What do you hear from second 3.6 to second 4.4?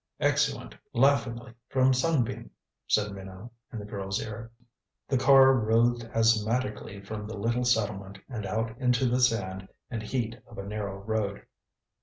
in the girl's